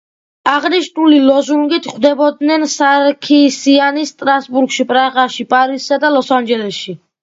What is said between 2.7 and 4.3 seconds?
სარქისიანს